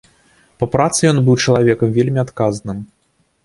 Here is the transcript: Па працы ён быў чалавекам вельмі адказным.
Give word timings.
Па 0.63 0.67
працы 0.75 1.01
ён 1.11 1.21
быў 1.29 1.37
чалавекам 1.45 1.95
вельмі 2.01 2.19
адказным. 2.25 2.77